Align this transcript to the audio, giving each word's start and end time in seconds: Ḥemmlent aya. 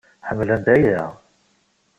Ḥemmlent 0.27 0.67
aya. 0.75 1.03